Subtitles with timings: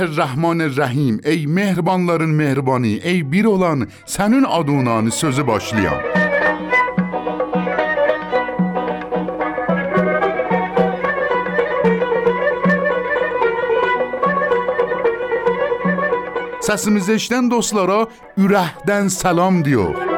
[0.00, 5.94] الرحمن الرحیم ey mehribanların mehrbani ey bir olan senin adından sözü başlayan
[16.60, 18.06] Səsimizi eşidən dostlara
[18.38, 20.09] ürəkdən salam diyor.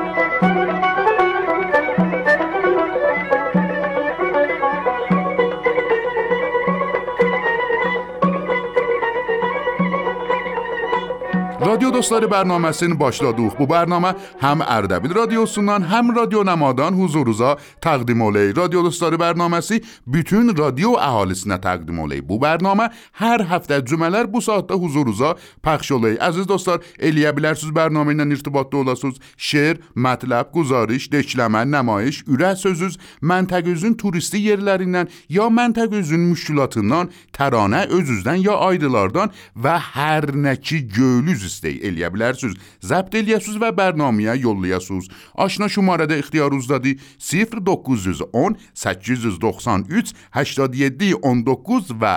[11.83, 13.57] Radyo Dostları bərnaməsini başladıq.
[13.59, 18.53] Bu bərnamə həm Ərdəbil radiosundan, həm Radio Namadan huzurunuza təqdim oley.
[18.55, 22.23] Radio Dostları bərnaməsi bütün radio əhalisinə təqdim oley.
[22.23, 22.87] Bu bərnamə
[23.19, 25.33] hər həftə cümələr bu saatda huzurunuza
[25.67, 26.15] pəxş oley.
[26.23, 29.19] Əziz dostlar, eləyə bilərsiniz bərnamə ilə irtibatda olasınız.
[29.35, 38.39] Şeir, mətləb, guzarış, dekləmə, nəmayiş, ürək sözüz, məntəqəzün turisti yerlərindən ya məntəqəzün müşkülatından, təranə özüzdən
[38.47, 42.57] ya ayrılardan və hər nə ki göylüz istey eləyə bilərsiniz.
[42.83, 45.09] Zəbt eləyəsiniz və bərnaməyə yollayasınız.
[45.35, 52.15] Aşna şumarədə ixtiyarınızdadır 0910 893 87 19 və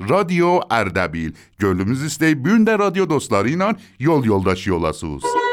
[0.00, 1.34] radio Ərdəbil.
[1.58, 5.43] Gönlümüz istey bu gün də radio dostları ilə yol yoldaşı olasınız.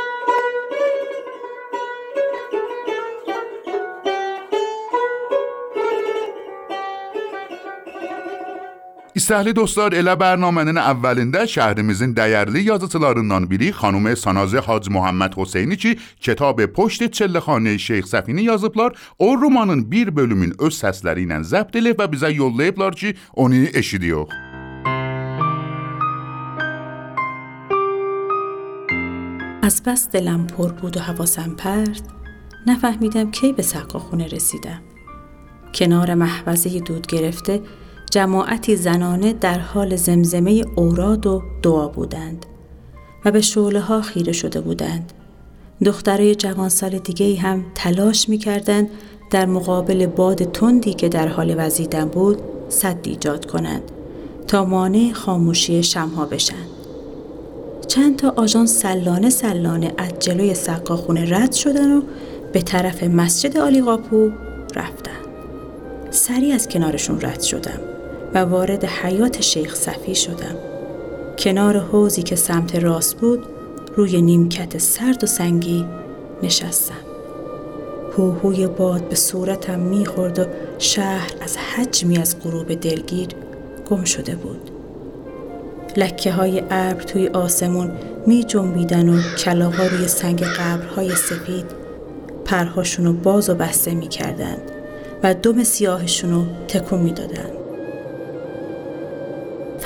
[9.11, 15.97] İstəhli dostlar, elə bərnamənin əvvəlində şəhrimizin dəyərli yazıçılarından biri xanım Sanazə Hac Muhammed Hüseyni ki,
[16.23, 18.95] kitab Poçt Çelləxanə Şeyx Səfini yazıblar.
[19.19, 24.27] O romanın bir bölümün öz səsləri ilə zəbt edib və bizə yollayıblar ki, onu eşidiyor.
[29.63, 32.01] از بس دلم پر بود و حواسم پرد
[32.67, 34.81] نفهمیدم کی به سقا خونه رسیدم
[35.73, 37.61] کنار محوزه دود گرفته
[38.11, 42.45] جماعتی زنانه در حال زمزمه اوراد و دعا بودند
[43.25, 45.13] و به شعله ها خیره شده بودند.
[45.85, 48.89] دخترای جوانسال دیگه هم تلاش می کردند
[49.29, 52.37] در مقابل باد تندی که در حال وزیدن بود
[52.69, 53.81] صد ایجاد کنند
[54.47, 56.65] تا مانع خاموشی شمها بشن.
[57.87, 62.01] چند تا آژان سلانه سلانه از جلوی سقاخونه رد شدن و
[62.53, 64.29] به طرف مسجد آلی قاپو
[64.75, 65.11] رفتن.
[66.09, 67.79] سری از کنارشون رد شدم.
[68.33, 70.55] و وارد حیات شیخ صفی شدم.
[71.39, 73.45] کنار حوزی که سمت راست بود
[73.95, 75.85] روی نیمکت سرد و سنگی
[76.43, 76.95] نشستم.
[78.17, 80.45] هوهوی باد به صورتم می‌خورد و
[80.79, 83.27] شهر از حجمی از غروب دلگیر
[83.89, 84.71] گم شده بود.
[85.97, 87.91] لکه های ابر توی آسمون
[88.27, 91.65] می جنبیدن و کلاها روی سنگ قبرهای سفید
[92.45, 94.09] پرهاشونو باز و بسته می
[95.23, 97.11] و دم سیاهشونو تکون می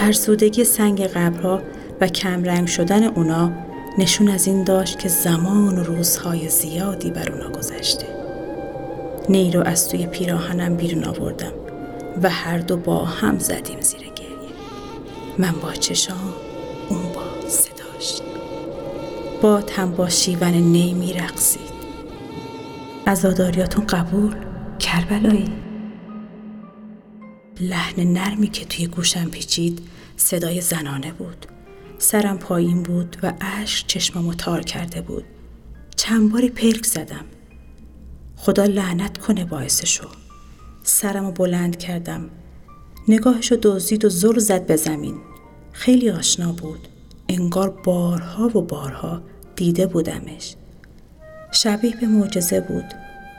[0.06, 1.62] فرسودگی سنگ قبرها
[2.02, 3.52] و کمرنگ شدن اونا
[3.98, 8.08] نشون از این داشت که زمان و روزهای زیادی بر اونا گذشته.
[9.30, 11.52] نیرو از توی پیراهنم بیرون آوردم
[12.24, 14.56] و هر دو با هم زدیم زیر گریه.
[15.38, 16.34] من با چشام
[16.90, 18.22] اون با صداش.
[19.42, 21.76] باد هم با شیون نی میرقصید.
[23.06, 24.36] ازاداریاتون قبول
[24.80, 25.52] کربلایی
[27.60, 31.46] لحن نرمی که توی گوشم پیچید صدای زنانه بود.
[31.98, 35.24] سرم پایین بود و اشک چشممو تار کرده بود.
[35.96, 37.26] چند باری پلک زدم.
[38.36, 40.08] خدا لعنت کنه باعث شو
[40.84, 42.30] سرمو بلند کردم.
[43.08, 45.18] نگاهشو دزدید و زل زد به زمین.
[45.72, 46.88] خیلی آشنا بود.
[47.30, 49.22] انگار بارها و بارها
[49.56, 50.56] دیده بودمش.
[51.52, 52.86] شبیه به معجزه بود.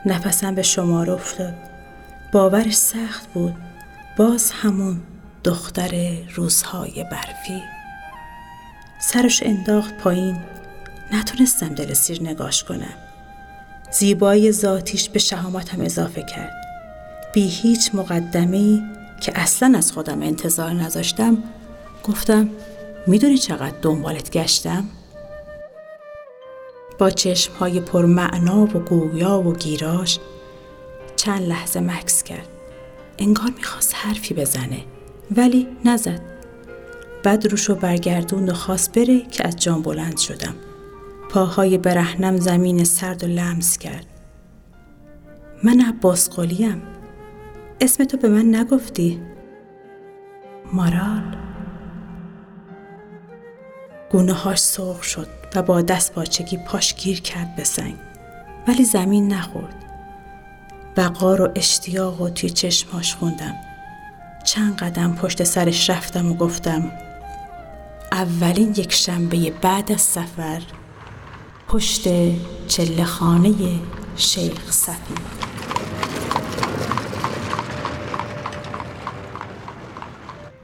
[0.05, 1.53] نفسم به شماره افتاد.
[2.33, 3.55] باورش سخت بود.
[4.17, 5.01] باز همون.
[5.43, 7.63] دختر روزهای برفی.
[8.99, 10.39] سرش انداخت پایین.
[11.11, 12.93] نتونستم دل سیر نگاش کنم.
[13.91, 16.53] زیبایی ذاتیش به شهامتم اضافه کرد.
[17.33, 18.81] بی هیچ مقدمه
[19.21, 21.37] که اصلا از خودم انتظار نذاشتم
[22.03, 22.49] گفتم
[23.07, 24.85] می‌دونی چقدر دنبالت گشتم؟
[26.99, 30.19] با چشمهای پر معنا و گویا و گیراش
[31.15, 32.47] چند لحظه مکس کرد.
[33.17, 34.83] انگار می‌خواست حرفی بزنه.
[35.35, 36.21] ولی نزد.
[37.23, 40.55] بد روشو برگردون و خواست بره که از جان بلند شدم.
[41.29, 44.05] پاهای برهنم زمین سرد و لمس کرد.
[45.63, 46.81] من عباس قلیم
[47.81, 49.21] اسم تو به من نگفتی.
[50.73, 51.35] مارال.
[54.11, 57.95] گونه هاش سرخ شد و با دست باچگی پاش گیر کرد به سنگ.
[58.67, 59.75] ولی زمین نخورد.
[60.97, 63.66] وقار و اشتیاق و توی چشمهاش خوندم.
[64.47, 66.91] چند قدم پشت سرش رفتم و گفتم
[68.11, 70.61] اولین یک شنبه بعد از سفر
[71.67, 72.07] پشت
[72.67, 73.53] چله خانه
[74.15, 75.13] شیخ صفی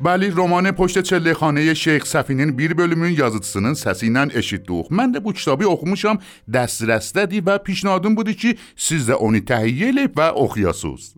[0.04, 4.92] Bəli, romanı Poçta Çəllixanəyə Şeyx Səfinin bir bölümünün yazıcısının səsi ilə eşitdik.
[4.92, 6.20] Mən də bu kitabı oxumuşam,
[6.56, 11.14] dəstrəstədir və pişnahadım budur ki, siz də onu təhiyyə edib və oxuyasınız.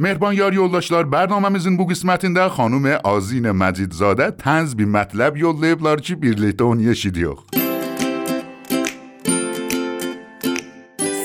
[0.00, 5.54] مهربان یاری اولاشلار برنامه مزین بو قسمتین در خانوم آزین مجیدزاده تنز بی مطلب یا
[5.60, 7.12] لیبلار چی بیر اون یشی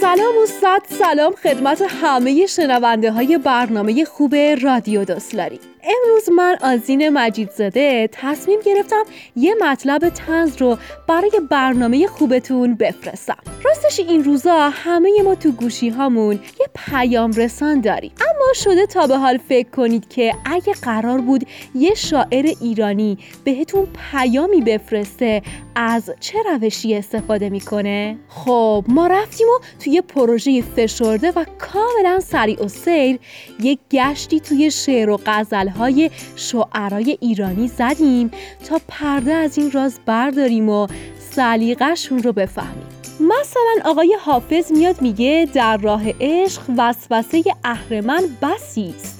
[0.01, 5.59] سلام و صد سلام خدمت همه شنونده های برنامه خوب رادیو دوستلاری.
[5.83, 9.03] امروز من آزین مجیدزاده تصمیم گرفتم
[9.35, 10.77] یه مطلب تنز رو
[11.07, 17.81] برای برنامه خوبتون بفرستم راستش این روزا همه ما تو گوشی هامون یه پیام رسان
[17.81, 23.17] داریم اما شده تا به حال فکر کنید که اگه قرار بود یه شاعر ایرانی
[23.43, 25.41] بهتون پیامی بفرسته
[25.75, 32.65] از چه روشی استفاده می‌کنه؟ خب ما رفتیم و توی پروژه فشرده و کاملا سریع
[32.65, 33.19] و سیر
[33.59, 38.31] یک گشتی توی شعر و غزل های شعرای ایرانی زدیم
[38.69, 40.87] تا پرده از این راز برداریم و
[41.31, 42.87] سلیقه‌شون رو بفهمیم.
[43.19, 49.19] مثلا آقای حافظ میاد میگه در راه عشق وسوسه اهرمن بسی است.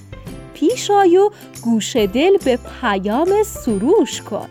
[0.54, 1.30] پیش آی
[1.64, 4.50] گوش دل به پیام سروش کن.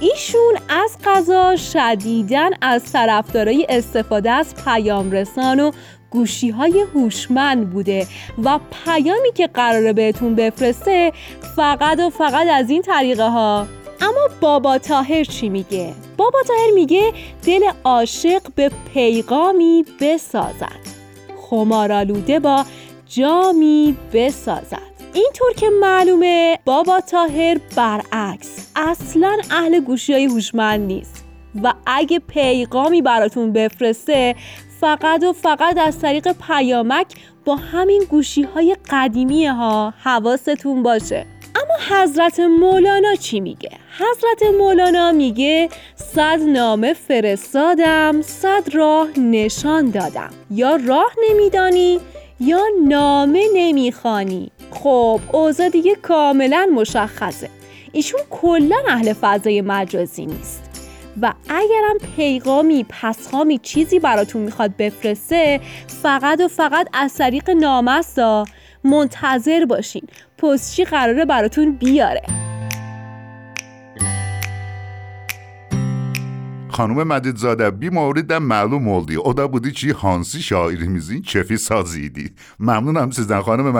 [0.00, 5.72] ایشون از قضا شدیدن از طرفدارای استفاده از پیام رسان و
[6.10, 8.06] گوشی های هوشمند بوده
[8.44, 11.12] و پیامی که قراره بهتون بفرسته
[11.56, 13.66] فقط و فقط از این طریقه ها
[14.00, 17.12] اما بابا تاهر چی میگه؟ بابا تاهر میگه
[17.46, 20.88] دل عاشق به پیغامی بسازد.
[21.36, 22.64] خمارالوده با
[23.06, 24.88] جامی بسازد.
[25.12, 31.24] اینطور که معلومه بابا تاهر برعکس اصلا اهل گوشی های هوشمند نیست.
[31.62, 34.34] و اگه پیغامی براتون بفرسته
[34.80, 37.06] فقط و فقط از طریق پیامک
[37.44, 39.94] با همین گوشی های قدیمی ها.
[40.04, 41.26] حواستون باشه.
[41.54, 50.30] اما حضرت مولانا چی میگه؟ حضرت مولانا میگه صد نامه فرستادم صد راه نشان دادم.
[50.50, 52.00] یا راه نمیدانی
[52.40, 54.50] یا نامه نمی‌خوانی.
[54.70, 57.50] خب اوضاع دیگه کاملا مشخصه.
[57.92, 60.67] ایشون کلا اهل فضای مجازی نیست.
[61.22, 65.60] و اگرم پیغامی پسخامی چیزی براتون می‌خواد بفرسته
[66.02, 68.44] فقط و فقط از طریق نامستا
[68.84, 70.02] منتظر باشین.
[70.38, 72.22] پستچی قراره براتون بیاره.
[76.78, 79.18] Xanım Mədidzadə bir mövrid də məlum oldu.
[79.18, 82.34] O da budur ki, hansı şairimizin kefi sazı idi.
[82.60, 83.74] Məmnunam sizdən xanım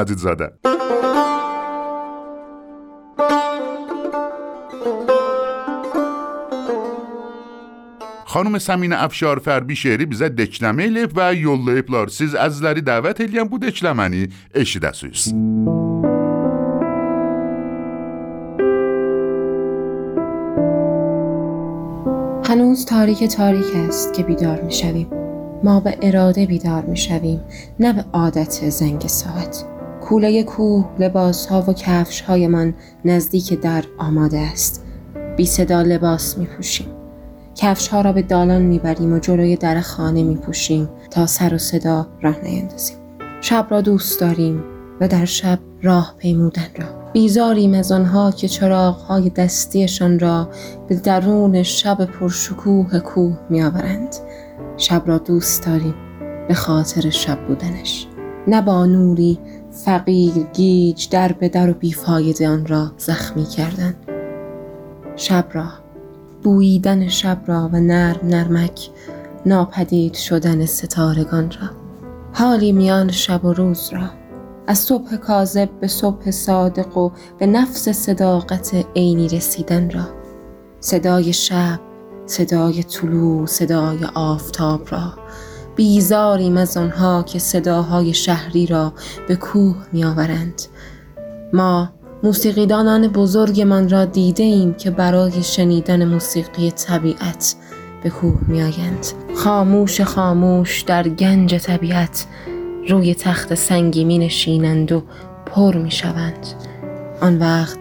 [8.38, 12.12] Xanım Səminə Əfşarfər bir şeiri bizə dekləmə eləyib və yollayıblar.
[12.14, 14.28] Siz əzizləri dəvət edən bu dekləməni
[14.62, 15.32] eşidəsiniz.
[22.48, 25.08] هنوز تاریک تاریک است که بیدار می شویم.
[25.64, 27.40] ما به اراده بیدار می شویم
[27.80, 29.64] نه به عادت زنگ ساعت.
[30.00, 34.84] کوله کوه لباس ها و کفش های من نزدیک در آماده است.
[35.36, 36.97] بی صدا لباس می پوشیم.
[37.60, 41.54] کفش ها را به دالان می بریم و جلوی در خانه می پوشیم تا سر
[41.54, 42.96] و صدا راه نیندازیم.
[43.40, 44.64] شب را دوست داریم
[45.00, 46.86] و در شب راه پیمودن را.
[47.12, 50.48] بیزاریم از آنها که چراغهای دستیشان را
[50.88, 54.16] به درون شب پرشکوه کوه میآورند
[54.76, 55.94] شب را دوست داریم
[56.48, 58.06] به خاطر شب بودنش
[58.46, 59.38] نه با نوری
[59.70, 63.94] فقیر گیج در به در و بیفایده آن را زخمی کردن
[65.16, 65.87] شب را
[66.42, 68.90] بوییدن شب را و نرم نرمک
[69.46, 71.68] ناپدید شدن ستارگان را.
[72.32, 74.10] حالی میان شب و روز را.
[74.66, 80.04] از صبح کاذب به صبح صادق و به نفس صداقت عینی رسیدن را.
[80.80, 81.80] صدای شب
[82.26, 85.12] صدای طلوع صدای آفتاب را.
[85.76, 88.92] بیزاریم از آنها که صداهای شهری را
[89.28, 90.62] به کوه می آورند.
[91.52, 91.88] ما
[92.22, 97.54] موسیقیدانان بزرگمان را دیده ایم که برای شنیدن موسیقی طبیعت
[98.02, 99.06] به کوه می آیند.
[99.34, 102.26] خاموش خاموش در گنج طبیعت
[102.88, 105.02] روی تخت سنگی می نشینند و
[105.46, 106.46] پر می شوند.
[107.20, 107.78] آن وقت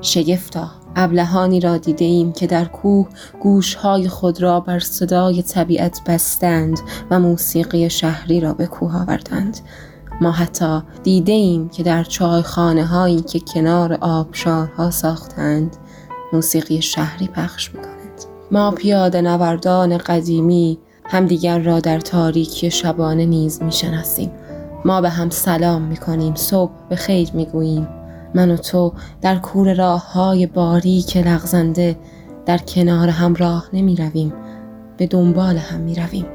[0.00, 3.08] شگفتا ابلهانی را دیده ایم که در کوه
[3.40, 6.80] گوشهای خود را بر صدای طبیعت بستند
[7.10, 9.58] و موسیقی شهری را به کوه آوردند
[10.20, 15.76] ما حتی دیده ایم که در چایخانه هایی که کنار آبشارها ساختند
[16.32, 17.96] موسیقی شهری پخش می کنند.
[18.50, 24.30] ما پیاده نوردان قدیمی همدیگر را در تاریکی شبانه نیز می شناسیم.
[24.84, 27.88] ما به هم سلام می کنیم صبح به خیر می گوییم
[28.34, 31.96] من و تو در کور راه های باریک لغزنده
[32.46, 34.32] در کنار هم راه نمی رویم
[34.96, 36.26] به دنبال هم می رویم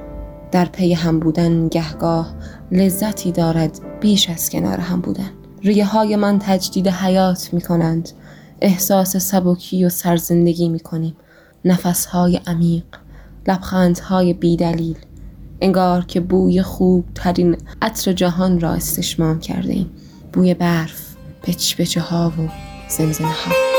[0.51, 2.33] در پی هم بودن گهگاه
[2.71, 5.29] لذتی دارد بیش از کنار هم بودن.
[5.63, 8.09] ریه های من تجدید حیات می کنند
[8.61, 11.15] احساس سبکی و سرزندگی می کنیم
[11.65, 12.83] نفس های عمیق
[13.47, 14.97] لبخند های بیدلیل.
[15.61, 19.91] انگار که بوی خوب ترین عطر جهان را استشمام کرده ایم
[20.33, 22.41] بوی برف پچ پچه ها و
[22.89, 23.70] زمزمه ها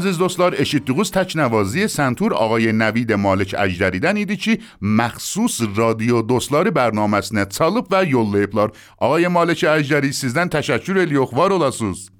[0.00, 6.70] عزیز دوستان اشید دوگوز تکنوازی سنتور آقای نوید مالک اجدریدن دنیدی که مخصوص رادیو دوستان
[6.70, 7.46] برنامه است نه
[7.90, 12.10] و یول آقای مالک اجدری سیزدن تشکر الیوخ وار اولاسوز.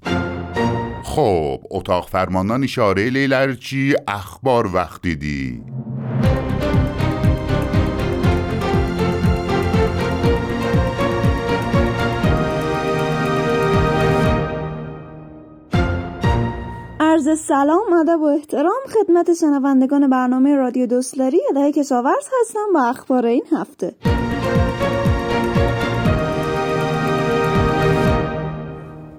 [1.03, 5.61] خوب اتاق فرماندان اشاره لیلر چی؟ اخبار وقتی دی.
[17.27, 21.41] عرض سلام ادب و احترام خدمت شنوندگان برنامه رادیو دوستلری.
[21.49, 23.95] الهه کشاورز هستم با اخبار این هفته.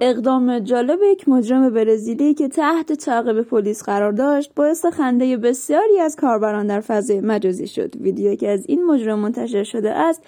[0.05, 6.17] اقدام جالب یک مجرم برزیلی که تحت تعقیب پلیس قرار داشت باعث خنده بسیاری از
[6.17, 7.97] کاربران در فضای مجازی شد.
[8.01, 10.23] ویدیویی که از این مجرم منتشر شده است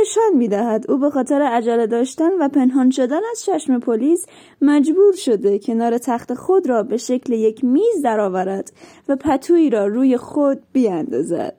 [0.00, 4.26] نشان می‌دهد او به خاطر عجله داشتن و پنهان شدن از چشم پلیس
[4.62, 8.72] مجبور شده کنار تخت خود را به شکل یک میز درآورد
[9.08, 11.54] و پتویی را روی خود بیاندازد.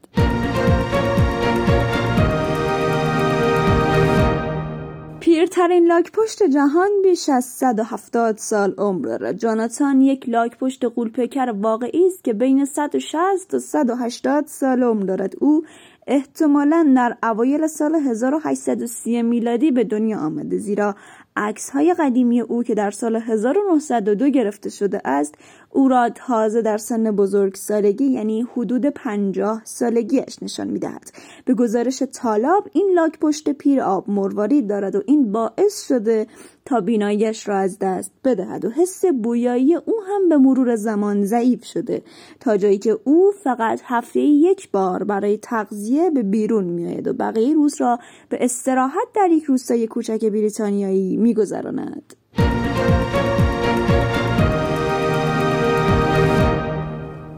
[5.19, 9.37] پیرترین لاک پشت جهان بیش از 170 سال عمر دارد.
[9.37, 15.33] جاناتان یک لاک پشت قولپیکر واقعی است که بین 160 تا 180 سال عمر دارد.
[15.39, 15.63] او
[16.07, 20.95] احتمالا در اوایل سال 1830 میلادی به دنیا آمده زیرا
[21.39, 25.35] عکس های قدیمی او که در سال 1902 گرفته شده است
[25.69, 31.11] او را تازه در سن بزرگ سالگی یعنی حدود پنجاه سالگیش نشان می‌دهد.
[31.45, 36.27] به گزارش طالاب این لاک پشت پیر آب مروارید دارد و این باعث شده
[36.65, 41.65] تا بیناییش را از دست بدهد و حس بویایی او هم به مرور زمان ضعیف
[41.65, 42.01] شده
[42.39, 47.53] تا جایی که او فقط هفته یک بار برای تغذیه به بیرون میآید و بقیه
[47.53, 52.13] روز را به استراحت در یک روستای کوچک بریتانیایی میگذراند.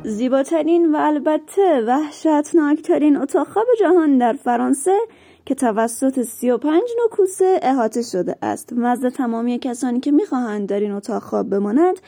[0.03, 4.97] زیباترین و البته وحشتناکترین اتاق خواب جهان در فرانسه
[5.51, 8.73] که توسط 35 نوع کوسه احاطه شده است.
[8.73, 11.99] مزد تمامی کسانی که می‌خواهند در این اتاق خواب بمانند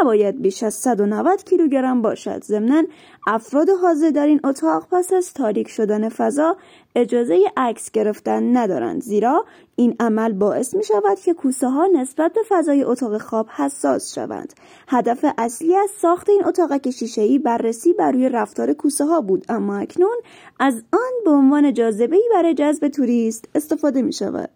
[0.00, 2.44] نباید بیش از 190 کیلوگرم باشد.
[2.44, 2.82] ضمنا
[3.26, 6.56] افراد حاضر در این اتاق پس از تاریک شدن فضا
[6.96, 9.02] اجازه عکس گرفتن ندارند.
[9.02, 9.44] زیرا
[9.76, 14.52] این عمل باعث می شود که کوسه ها نسبت به فضای اتاق خواب حساس شوند.
[14.88, 19.44] هدف اصلی از ساخت این اتاقک شیشه ای بررسی بر روی رفتار کوسه ها بود.
[19.48, 20.16] اما اکنون
[20.60, 24.50] از آن به عنوان جاذبه ای برای جذب توریست استفاده می شود.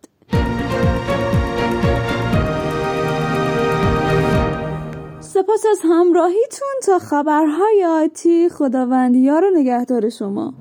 [5.21, 8.49] سپاس از همراهیتون تا خبرهای آتی.
[8.49, 10.55] خداوندی رو نگهدار شما.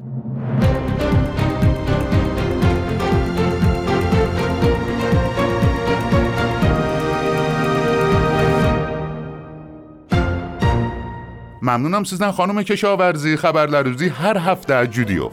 [11.62, 13.38] ممنونم سیزن خانم کشاورزی.
[13.38, 15.30] خبر لروزی هر هفته جودیو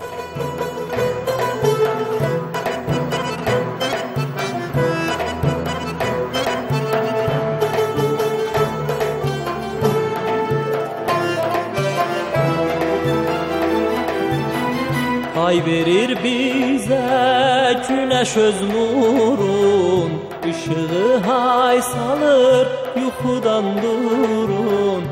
[15.47, 20.11] Ay verir bize güneş öz nurun.
[20.51, 22.67] Işığı hay salır
[23.03, 25.05] yuxudan durun.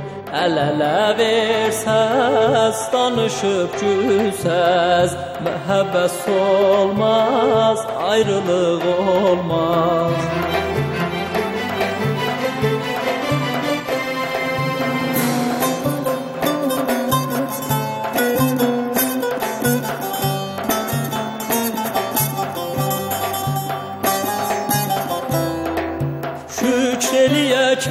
[0.44, 5.14] Əl-ələ versəz, danışıb gülsəz
[5.46, 7.78] Məhəbbət olmaz,
[8.10, 10.53] ayrılıq olmaz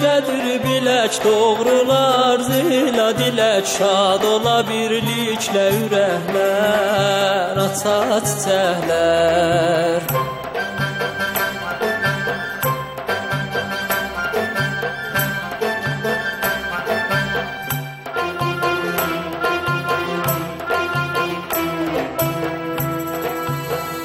[0.03, 10.01] Birliktedir bilek doğrular zila dilek Şad ola birlikle ürehler atat tehler.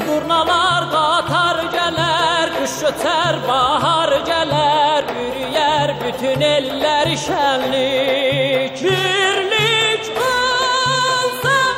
[0.07, 4.38] Durnalar qatar gələr, qış ötər, bahar gələr.
[6.09, 6.41] Bütün
[7.27, 11.75] şənlik, birlik olsun.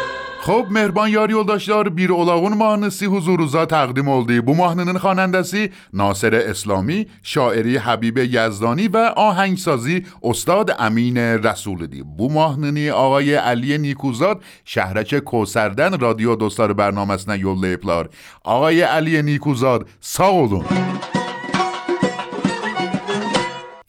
[0.47, 4.47] خب مهربان یار یولداشlar bir olağun mahnısı huzurunuza təqdim oldu.
[4.47, 8.97] Bu mahnının xanəndəsi Nasir اسلامی، شاعری حبیب یزدانی و
[9.29, 18.09] آهنگسازی استاد امین رسولی Bu mahnını آقای علی نیکوزاد شهرک کوسردن رادیو دوستlar برنامesine yollayıblar.
[18.45, 20.65] آقای علی نیکوزاد sağ olun.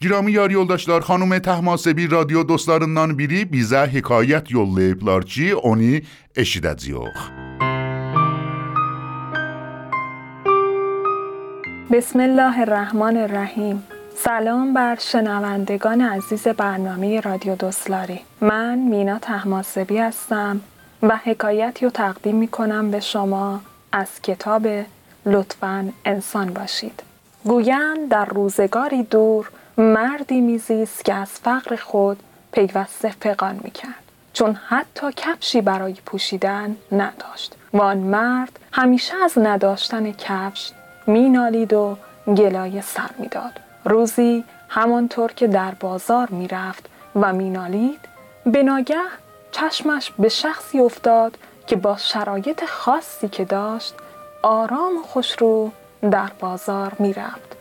[0.02, 6.00] Girami yar yoldaşlar, xanım Təhmasəbi radio dostlarından biri bizə hekayət yollayıblar ki, onu
[6.42, 7.18] eşidəcəyik.
[11.92, 13.76] بسم الله الرحمن الرحیم.
[14.26, 18.20] سلام بر شنوندگان عزیز برنامه رادیو دوستلاری.
[18.40, 20.60] من مینا تحماسبی هستم
[21.02, 23.60] و حکایتی رو تقدیم می کنم به شما
[23.92, 24.66] از کتاب
[25.26, 27.02] لطفاً انسان باشید.
[27.44, 33.94] گویند در روزگاری دور مردی میزیست که از فقر خود پیوسته فقان می‌کرد.
[34.32, 37.54] چون حتی کفشی برای پوشیدن نداشت.
[37.72, 40.70] و آن مرد همیشه از نداشتن کفش
[41.06, 43.60] مینالید و گلایه سر می‌داد.
[43.84, 48.00] روزی همانطور که در بازار می‌رفت و مینالید
[48.46, 49.00] به ناگه
[49.52, 53.94] چشمش به شخصی افتاد که با شرایط خاصی که داشت
[54.42, 55.70] آرام و خوشرو
[56.10, 57.56] در بازار می‌رفت.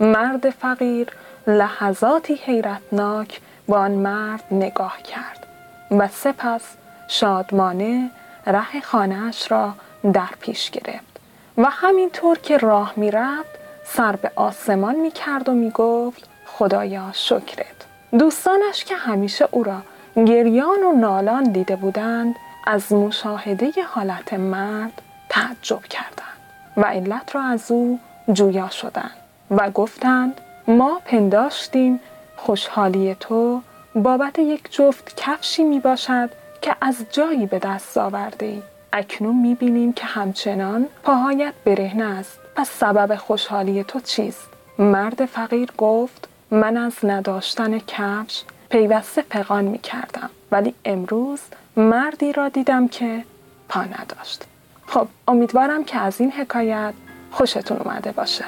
[0.00, 1.08] مرد فقیر
[1.46, 5.46] لحظاتی حیرتناک به آن مرد نگاه کرد
[5.90, 6.62] و سپس
[7.08, 8.10] شادمانه
[8.46, 9.72] ره خانهاش را
[10.12, 11.20] در پیش گرفت
[11.58, 17.86] و همینطور که راه می‌رفت سر به آسمان می‌کرد و می‌گفت خدایا شکرت.
[18.18, 19.82] دوستانش که همیشه او را
[20.16, 22.34] گریان و نالان دیده بودند
[22.66, 26.38] از مشاهده حالت مرد تعجب کردند
[26.76, 27.98] و علت را از او
[28.32, 29.16] جویا شدند
[29.50, 32.00] و گفتند ما پنداشتیم
[32.36, 33.62] خوشحالی تو
[33.94, 38.62] بابت یک جفت کفشی می باشد که از جایی به دست آورده ای.
[38.92, 44.48] اکنون می بینیم که همچنان پاهایت برهنه است پس سبب خوشحالی تو چیست؟
[44.78, 51.40] مرد فقیر گفت من از نداشتن کفش پیوسته فقان می کردم ولی امروز
[51.76, 53.24] مردی را دیدم که
[53.68, 54.44] پا نداشت
[54.86, 56.94] خب امیدوارم که از این حکایت
[57.30, 58.44] خوشتون اومده باشه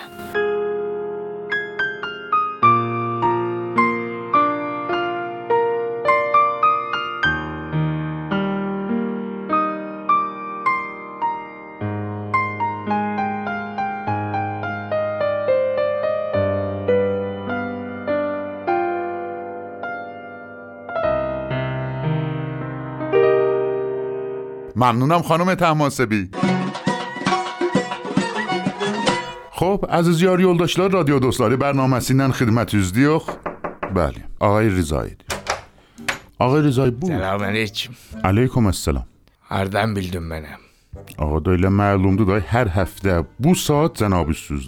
[24.76, 26.30] ممنونم خانم تحماسبی.
[29.50, 33.30] خب از زیاری اولداشلار رادیو دوستلاری برنامه سینن خدمت از دیوخ
[33.94, 35.16] بله آقای ریزایی
[36.38, 37.10] آقای ریزایی بود.
[37.10, 37.92] سلام علیکم.
[38.24, 39.06] علیکم السلام.
[39.50, 40.58] اردن بیلدم منم
[41.18, 44.66] آقا دایله معلوم دو دای هر هفته بو ساعت زنابی سوز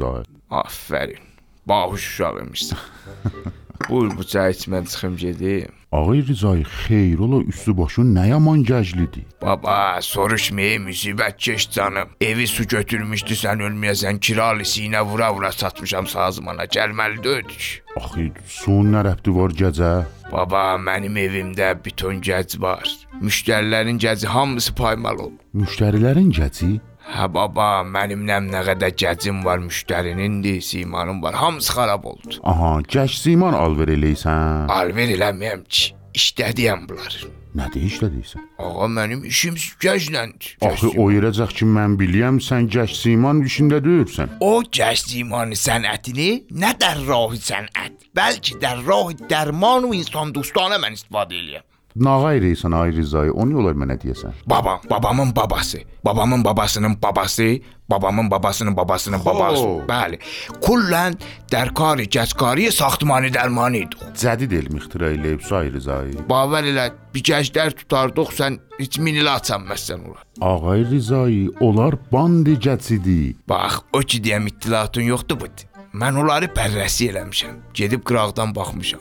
[0.48, 1.18] آفرین.
[1.66, 2.76] باهوش شاقه میشتم
[3.88, 5.68] Buyur bu çay içmə çıxım gedim.
[5.92, 9.22] Ağay Rizay xeyr ola üstü başın nə yaman gəclidir.
[9.42, 12.08] Baba, soruşmayı müsibət keş canım.
[12.20, 16.64] Evi su götürmüşdü sən ölməyəsən kiralisi ilə vura-vura satmışam sazmana.
[16.64, 17.84] Gəlməli ödük.
[17.96, 19.92] Axı son nə rəbti var gecə?
[20.32, 22.84] Baba, mənim evimdə bir ton gəc var.
[23.22, 25.38] Müştərilərin gəci hamısı paymal olub.
[25.54, 26.80] Müştərilərin gəci?
[27.06, 32.40] Hə baba, mənimlə nə qədər gəcim var, müştərinindir, simanım var, hamısı xarab oldu.
[32.42, 34.66] Aha, gəc siman alver eləyirsən?
[34.74, 37.14] Alver eləməyəm ki, işlədiyəm bunlar.
[37.56, 38.42] Nədir işlədirsən?
[38.58, 40.56] Ağa, mənim işim gəzləndir.
[40.66, 44.34] Axı o yerəcək ki, mən bilirəm sən gəz siman işində deyirsən.
[44.44, 50.82] O gəz siman sənətini nə də rahi sənət, bəlkə də rahi dərman və insan dostanə
[50.82, 51.64] mən istifadə edirəm.
[51.96, 54.34] Nağa eləyirsən ay Rizayı, o niyə olar mənə deyəsən?
[54.46, 57.46] Babam, babamın babası, babamın babasının babası,
[57.90, 59.70] babamın babasının babasının babası.
[59.88, 60.18] Bəli.
[60.60, 61.16] Kullən
[61.52, 63.96] dərkari, gəskari, saxtmani dərmanı idi.
[64.12, 66.26] Cədid elm ixtira eləyib say Rizayı.
[66.28, 70.20] Bavər elə bir gənclər tutardıq, sən heç min ilə açanməzsən ora.
[70.44, 73.36] Ağay Rizayı, onlar bandi gəcidi.
[73.48, 75.48] Bax, o ki deyəm ittilatın yoxdur bu.
[75.96, 77.54] Mən onları pərrəsi eləmişəm.
[77.78, 79.00] Gedib qıraqdan baxmışam.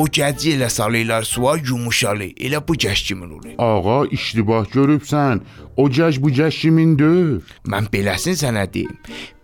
[0.00, 2.30] O gəci elə salırlar suya yumuşalı.
[2.46, 3.52] Elə bu gəş kimin olur.
[3.58, 5.42] Ağa iştibah görübsən.
[5.76, 7.42] O gəş bu gəş kimindir?
[7.68, 8.96] Mən beləsin sənə deyim.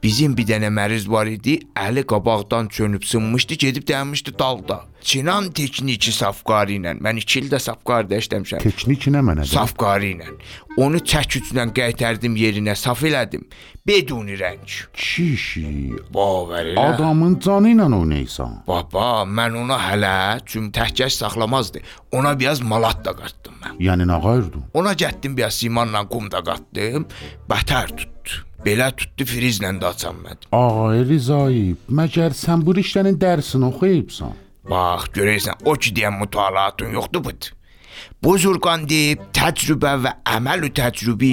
[0.03, 4.85] Bizim bir dənə məriz var idi, əli qabaqdan çönüb sınmışdı, gedib dayanmışdı dağda.
[5.08, 6.90] Çinan tekniki safqarı ilə.
[7.00, 8.60] Mən 2 ildə safqarda işləmişəm.
[8.60, 9.48] Teknik nə mənədir?
[9.54, 10.26] Safqarı ilə.
[10.84, 13.46] Onu çəküclə qaytardım yerinə, saf elədim.
[13.88, 14.66] Beduni rəng.
[14.92, 15.62] Kişi,
[16.14, 16.82] Baver elə.
[16.92, 18.50] adamın canı ilə oynayırsan.
[18.66, 21.80] Baba, mən ona hələ çünki təhkəş saxlamazdı.
[22.12, 23.78] Ona biraz malat da qatdım mən.
[23.80, 24.64] Yəni nə qayırdın?
[24.74, 27.06] Ona getdim biraz simanla qum da qatdım.
[27.48, 28.42] Bətər tutdu.
[28.66, 30.52] Belə tutdu frizlə də açanmadı.
[30.52, 34.36] Ağay Rizay, məgər sən bu işlərin dərsini oxuyubsan?
[34.68, 37.33] Bax, görürsən, o ki deyən mütalaatın yoxdur bu.
[38.22, 41.33] Buzurqan deyib, təcrübə və əməl-ü təcrübi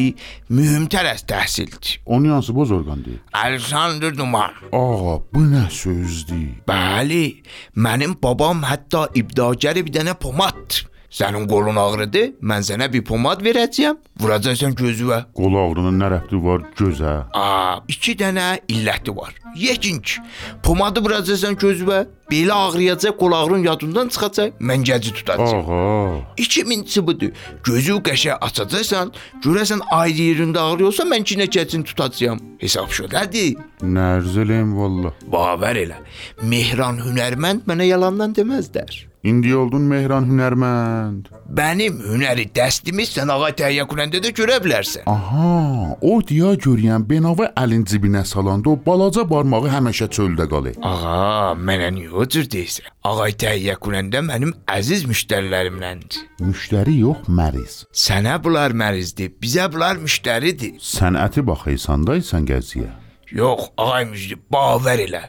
[0.53, 1.99] mühümtər əz təhsildir.
[2.05, 3.19] Onun yansı boz orqandır.
[3.33, 4.53] Aleksandr Duman.
[4.71, 6.61] Ağa, bu nə sözdür?
[6.69, 7.41] Bəli,
[7.75, 10.85] mənim babam hətta ibdagər bir dənə pomaddır.
[11.09, 15.21] Sənin qolun ağrıdı, mən sənə bir pomad verəcəyəm, vuracaqsan gözünə.
[15.37, 17.13] Qol ağrının nə rəbti var gözə?
[17.33, 19.33] A, iki dənə illəti var.
[19.55, 20.19] Yekinci,
[20.63, 25.69] pomadı vuracaqsan gözünə, belə ağrıyacaq, qol ağrın yadından çıxacaq, mən gəci tutacağam.
[25.69, 27.31] Ağa, 2000-ci budur.
[27.63, 29.13] Gözü qəşə açacaqsan,
[29.45, 32.41] görəsən ayrı yerində ağrıyorsa mən yenə gəcini tutacağam.
[32.59, 33.55] Hesab şölədir.
[33.83, 35.13] nərz eləyim vallah.
[35.31, 35.97] Baver elə.
[36.41, 39.05] Mehran hünərmənd mənə yalandan deməzdər.
[39.25, 41.31] İndi oldun Mehran hünərmənd.
[41.57, 45.07] Mənim hünəri dəstimi sən ağa təhiyyə kunəndə də görə bilərsən.
[45.09, 50.75] Aha, o deyə görəyən benava əlin cibinə salanda o balaca barmağı həmişə çöldə qalır.
[50.77, 52.91] Ağa, mənə niyə o cür deyirsən?
[53.09, 56.21] Ağa təhiyyə kunəndə mənim əziz müştərilərimləndir.
[56.45, 57.79] Müştəri yox, məriz.
[58.05, 60.77] Sənə bunlar mərizdir, bizə bunlar müştəridir.
[60.77, 62.91] Sənəti baxıysan da sən gəziyə.
[63.33, 65.21] Yox, ağay müjdə, baver elə.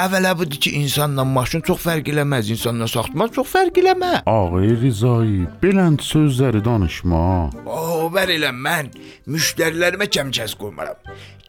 [0.00, 4.12] Əvvəla budur ki, insanla maşın çox fərq eləməz, insanla saxtman çox fərq eləmə.
[4.30, 7.20] Ağay Rizai, belənd sözləri danışma.
[7.66, 8.88] Baver elə mən
[9.28, 10.96] müştərilərimə kəmkəs qoymaram.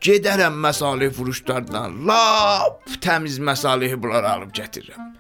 [0.06, 5.14] Gedərəm məsalih furuşlardan, lap təmiz məsalihi bunları alıb gətirirəm.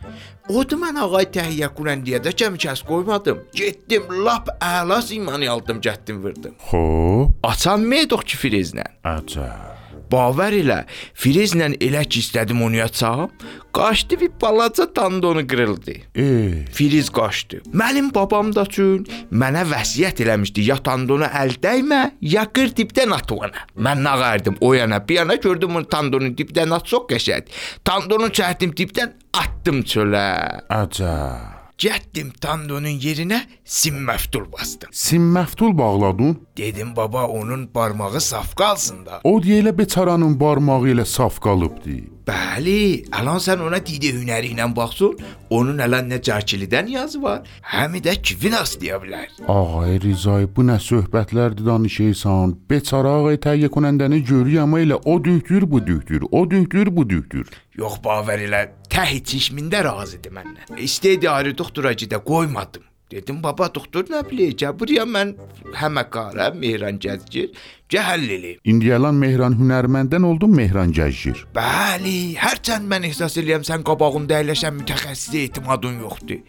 [0.53, 3.39] Odu mən ağay təhiyyə quran deyə də kəmkəs qoymadım.
[3.55, 6.53] Getdim lap əla simanı aldım, getdim vurdım.
[6.67, 8.85] Xoş, Açan meydıq ki frizlə.
[9.15, 9.74] əcəb.
[10.15, 10.79] Baver elə
[11.17, 13.29] frizlə elə ki istədim onu yatsam,
[13.75, 15.95] qaçdı bir balaca tandonu qırıldı.
[16.15, 16.25] E,
[16.73, 17.61] Firiz qaçdı.
[17.73, 20.63] Mənim babam da üçün mənə vəsiyyət eləmişdi.
[20.69, 23.65] Ya tandona əl dəymə, ya qır dibdən at ona.
[23.75, 27.51] Mən nağardım o yana, bir yana gördüm onu tandonun dibdən at çox qəşəng.
[27.83, 30.25] Tandonu çəkdim dibdən atdım çölə.
[30.71, 31.51] əcəb.
[31.77, 34.89] Getdim tandonun yerinə sim məftul bastım.
[34.93, 36.44] Sim məftul bağladın?
[36.57, 39.19] Dedim baba onun barmağı saf qalsın da.
[39.23, 41.95] O deyə elə beçaranın barmağı ilə saf qalıbdı.
[42.25, 45.17] Bəli, alan sən ona didi hünəri ilə baxsan,
[45.49, 49.27] onun alan nə cərkilidən yazı var, həm də kivinas deyə bilər.
[49.51, 52.55] Ağay Rizay, bu nə söhbətlərdir danışırsan?
[52.71, 57.51] Beçara ağay təhiyyə kunəndəni görürəm elə o dühtür, bu dühtür, o dühtür, bu dühtür.
[57.75, 60.79] Yox baver elə, təhi çişmində razıdır məndən.
[60.79, 62.94] İstedi ayrı doktora gedə qoymadım.
[63.11, 64.73] Dedim baba doktor nə biləcək?
[64.79, 65.35] Buraya mən
[65.77, 67.51] həməkara Mehran Gəzgir
[67.89, 68.59] cəhəll eləyim.
[68.65, 71.45] İndiyalan Mehran hünərməndən oldun Mehran Gəzgir.
[71.55, 76.41] Bəli, hərçənd mən ehsas eləyəm sən qabağında əyləşən mütəxəssisə etimadın yoxdur.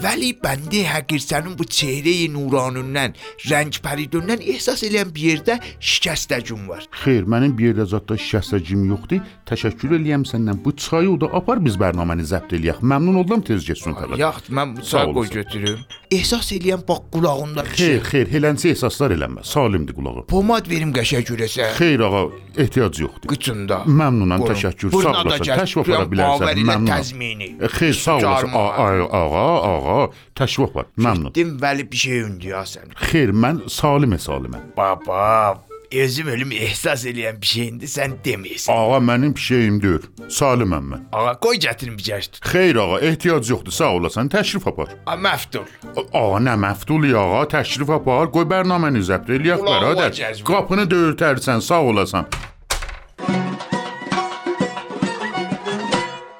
[0.00, 3.16] Vəli bəndə həqiqət sənin bu çehreyi nuranından,
[3.50, 5.58] rəng pəridündən ehsas eləyən bir yerdə
[5.90, 6.86] şikəstəcün var.
[7.02, 9.20] Xeyr, mənim bir yerdə zətdə şikəstəcim yoxdur.
[9.50, 10.62] Təşəkkür eləyəm səndən.
[10.64, 12.80] Bu çayı o da apar biz bərnaməni zəbt eləyək.
[12.80, 14.20] Məmnun oldum tez getsin fəqət.
[14.22, 15.84] Yax, mən bu Sağ çay qoy götürüm.
[16.10, 17.98] Ehsas eləyən bax şey.
[17.98, 19.44] Xeyr, xeyr, helənçi ehsaslar eləmə.
[19.44, 20.26] Salimdir qulağı.
[20.30, 21.66] Pomad verim qəşəng ürəsə.
[21.78, 22.22] Xeyr ağa,
[22.62, 23.28] ehtiyac yoxdur.
[23.32, 23.82] Qıçında.
[24.00, 24.54] Məmnunan, Qorun.
[24.54, 24.90] təşəkkür.
[24.94, 25.50] Sağ olasın.
[25.60, 26.62] Təşvif apara bilərsən.
[26.70, 27.46] Məmnun.
[27.58, 28.50] E, xeyr, sağ olasın.
[28.54, 30.02] Ağa, ağa,
[30.38, 30.86] təşvif apar.
[30.96, 31.32] Məmnun.
[31.32, 32.94] Getdim Vəli Pişeyundiyasən.
[33.10, 34.70] Xeyr, mən Salim Saliməm.
[34.76, 35.58] Baba,
[35.92, 38.72] özüm ölüm ehsas eləyən bir şeyindi, sən deməyəsən.
[38.72, 40.08] Ağa mənim şeyimdir.
[40.28, 41.06] Saliməm mən.
[41.12, 42.40] Ağa, qoy gətirim bir gəst.
[42.44, 43.72] Xeyr ağa, ehtiyac yoxdur.
[43.72, 44.28] Sağ olasın.
[44.28, 44.92] Təşrif apar.
[45.06, 45.64] A, məftul.
[45.96, 48.30] Ağa nə məftuli ağa, təşrif apar.
[48.34, 50.44] Qoy bərnaməni zəbt eləyək bərədər.
[50.44, 52.28] Qapını döyürtərsən, sağ olasan.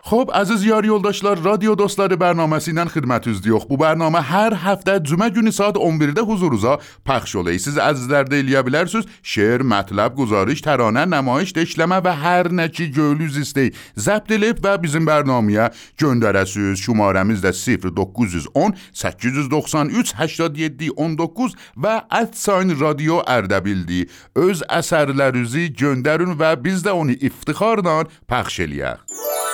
[0.09, 3.65] Xo'p, aziz yor yo'ldoshlar, radio do'stlari barnomasidan xizmatingizda yo'q.
[3.71, 7.59] Bu barnoma har hafta cuma kuni soat 11da huzuruza paxsh olay.
[7.59, 13.69] Siz azizlar deyilə bilərsiz, şeir, mətlab, guzariş, təranə, namayiş, deşləmə və hər nəçi göylüz istəy.
[14.07, 15.69] Zəbt edib və bizim barnomaya
[16.01, 16.81] göndərəsiz.
[16.87, 21.95] Şumarəmiz də 0910 893 87 19 və
[22.33, 24.09] @sign radio Ardabildi.
[24.35, 29.48] Öz əsərlərinizi göndərin və biz də onu iftixarla paxş eləyək.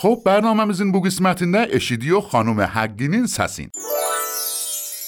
[0.00, 3.70] خب برنامه‌مizin bu qismətində eşidiyor خانم حقینین سسین.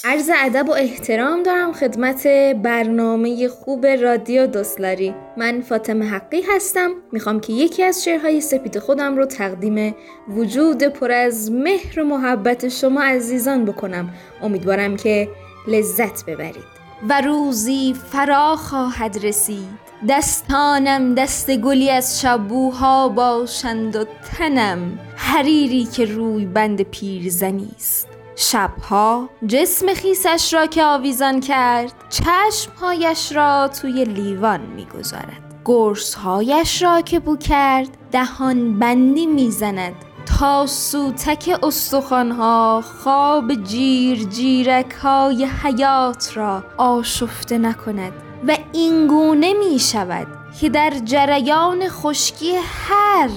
[0.04, 2.26] عرض ادب و احترام دارم خدمت
[2.62, 5.14] برنامه خوب رادیو دوستلاری.
[5.36, 6.90] من فاطمه حقی هستم.
[7.12, 9.94] می‌خوام که یکی از شعرهای سپید خودم رو تقدیم
[10.28, 14.14] وجود پر از مهر و محبت شما عزیزان بکنم.
[14.42, 15.28] امیدوارم که
[15.68, 16.72] لذت ببرید.
[17.08, 19.81] و روزی فرا خواهد رسید.
[20.08, 28.08] دستانم دست گلی از شبوها باشند و تنم حریری که روی بند پیرزنی است.
[28.36, 35.62] شبها جسم خیسش را که آویزان کرد چشمهایش را توی لیوان می‌گذارد.
[35.64, 39.94] گرسهایش را که بو کرد دهان بندی می‌زند
[40.38, 48.31] تا سوتک استخوانها خواب جیر جیرک های حیات را آشفته نکند.
[48.48, 50.26] و اینگونه می شود
[50.60, 53.30] که در جریان خشکی هر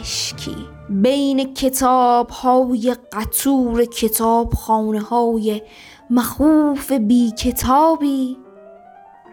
[0.00, 0.56] اشکی
[0.88, 5.62] بین کتاب های قطور کتاب خانه های
[6.10, 8.38] مخوف بی کتابی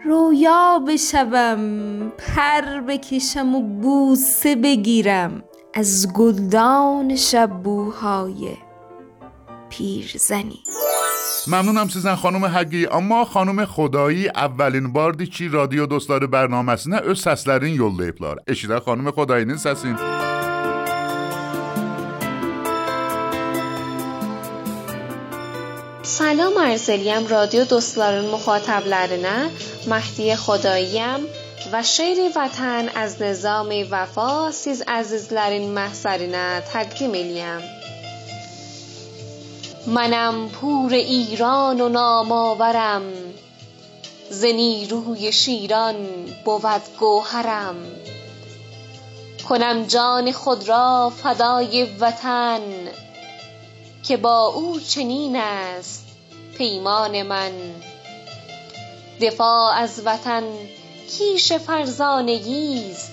[0.04, 5.42] رویا بشوم پر بکشم و بوسه بگیرم
[5.74, 8.56] از گلدان شبوهای
[9.70, 10.62] پیرزنی.
[11.42, 12.86] است ممنونم سیزن خانم حقی.
[12.86, 18.04] اما خانم خدایی اولین بار دی چی رادیو دوست داره برنامه سینه او سسلرین یول
[18.04, 19.96] دیپ لار اشیده خانم خدایی نین سسین
[26.02, 29.50] سلام ارزلیم رادیو دوست مخاطب لرنه.
[29.88, 31.26] مهدی خداییم
[31.72, 37.60] و شیر وطن از نظام وفا سیز عزیز لرین محصرینه تقدیم الیم
[39.86, 43.02] منم پور ایران و نامآورم.
[44.30, 45.96] ز نیروی شیران
[46.44, 47.76] بود گوهرم.
[49.48, 52.60] کنم جان خود را فدای وطن
[54.02, 56.04] که با او چنین است
[56.58, 57.52] پیمان من.
[59.20, 60.42] دفاع از وطن
[61.10, 63.12] کیش فرزانگی است.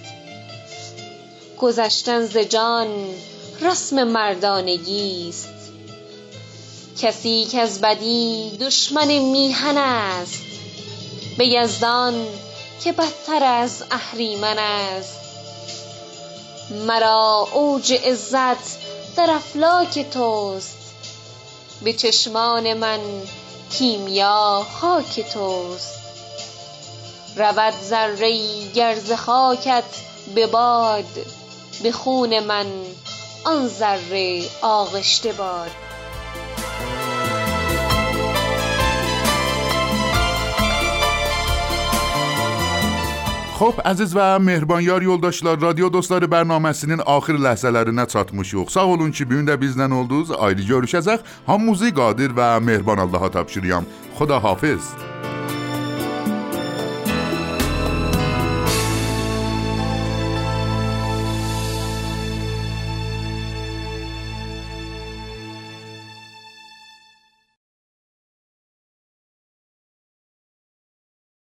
[1.60, 2.88] گذشتن ز جان
[3.62, 5.59] رسم مردانگی است.
[7.02, 10.44] کسی که از بدی دشمن میهن است.
[11.38, 12.28] به یزدان
[12.84, 15.20] که بدتر از اهریمن است.
[16.88, 18.78] مرا اوج عزت
[19.16, 20.78] در افلاک توست.
[21.84, 23.00] به چشمان من
[23.72, 25.94] کیمیا خاک توست.
[27.36, 29.84] رود ذره گرز خاکت
[30.36, 31.06] به باد
[31.84, 32.68] به خون من
[33.44, 35.89] آن ذره آغشته باد.
[43.60, 48.70] Xoş, əziz və mehriban yar yoldaşlar, radio dostları bərnaməsinin axır ləhzələrinə çatmışıq.
[48.72, 50.32] Sağ olun ki, bu gün də bizlə oldunuz.
[50.32, 51.28] Ayrı görüşəcək.
[51.46, 53.84] Hamınızı qadir və mehriban Allaha tapşırıram.
[54.16, 54.94] Xuda hafiz.